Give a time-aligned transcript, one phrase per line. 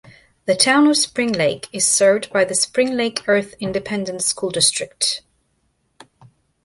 [0.45, 5.21] The Town of Springlake is served by the Springlake-Earth Independent School District.